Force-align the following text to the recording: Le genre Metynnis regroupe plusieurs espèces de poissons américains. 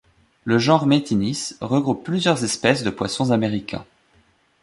Le 0.45 0.57
genre 0.57 0.87
Metynnis 0.87 1.53
regroupe 1.61 2.03
plusieurs 2.03 2.43
espèces 2.43 2.81
de 2.81 2.89
poissons 2.89 3.29
américains. 3.29 3.85